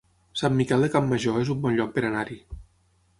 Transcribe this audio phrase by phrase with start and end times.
[0.39, 2.39] Sant Miquel de Campmajor es un bon lloc per anar-hi